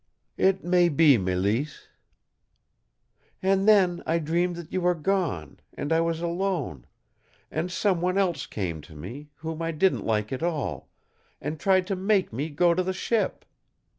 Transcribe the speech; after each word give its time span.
"It 0.37 0.63
may 0.63 0.89
be, 0.89 1.19
Mélisse." 1.19 1.85
"And 3.43 3.67
then 3.67 4.01
I 4.07 4.17
dreamed 4.17 4.55
that 4.55 4.73
you 4.73 4.81
were 4.81 4.95
gone, 4.95 5.59
and 5.75 5.93
I 5.93 6.01
was 6.01 6.21
alone; 6.21 6.87
and 7.51 7.71
some 7.71 8.01
one 8.01 8.17
else 8.17 8.47
came 8.47 8.81
to 8.81 8.95
me, 8.95 9.29
whom 9.35 9.61
I 9.61 9.69
didn't 9.71 10.03
like 10.03 10.33
at 10.33 10.41
all, 10.41 10.89
and 11.39 11.59
tried 11.59 11.85
to 11.85 11.95
MAKE 11.95 12.33
me 12.33 12.49
go 12.49 12.73
to 12.73 12.81
the 12.81 12.93
ship. 12.93 13.45